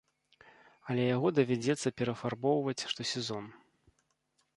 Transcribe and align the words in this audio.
Але 0.93 1.03
яго 1.15 1.27
давядзецца 1.39 1.93
перафарбоўваць 2.01 2.87
штосезон. 2.95 3.45